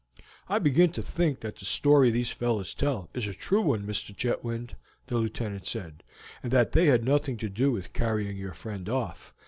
[0.49, 4.17] "I begin to think that the story these fellows tell is a true one, Mr.
[4.17, 4.73] Chetwynd,"
[5.05, 6.01] the Lieutenant said,
[6.41, 9.31] "and that they had nothing to do with carrying your friend off.